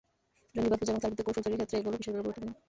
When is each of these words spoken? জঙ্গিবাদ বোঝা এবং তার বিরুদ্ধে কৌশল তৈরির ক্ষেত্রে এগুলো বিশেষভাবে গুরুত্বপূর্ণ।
জঙ্গিবাদ 0.55 0.79
বোঝা 0.79 0.91
এবং 0.91 1.01
তার 1.03 1.11
বিরুদ্ধে 1.11 1.25
কৌশল 1.27 1.41
তৈরির 1.45 1.59
ক্ষেত্রে 1.59 1.77
এগুলো 1.81 1.95
বিশেষভাবে 1.99 2.23
গুরুত্বপূর্ণ। 2.25 2.49